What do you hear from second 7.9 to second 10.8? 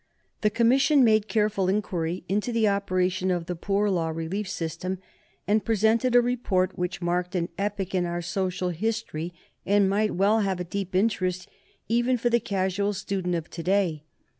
in our social history, and might well have a